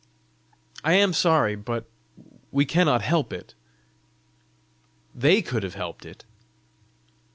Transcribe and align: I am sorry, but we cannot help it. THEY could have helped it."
I 0.83 0.93
am 0.93 1.13
sorry, 1.13 1.55
but 1.55 1.85
we 2.51 2.65
cannot 2.65 3.03
help 3.03 3.31
it. 3.31 3.53
THEY 5.13 5.43
could 5.43 5.61
have 5.61 5.75
helped 5.75 6.07
it." 6.07 6.25